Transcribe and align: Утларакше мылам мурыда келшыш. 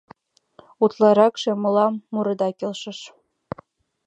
Утларакше 0.83 1.51
мылам 1.61 1.93
мурыда 2.13 2.49
келшыш. 2.59 2.99